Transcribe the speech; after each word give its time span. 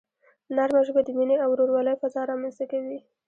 نرمه 0.55 0.81
ژبه 0.87 1.01
د 1.05 1.09
مینې 1.17 1.35
او 1.43 1.49
ورورولۍ 1.51 1.95
فضا 2.01 2.21
رامنځته 2.31 2.65
کوي. 2.71 2.99